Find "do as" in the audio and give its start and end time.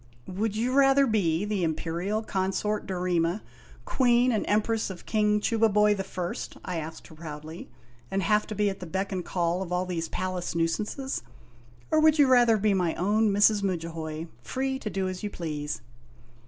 14.89-15.21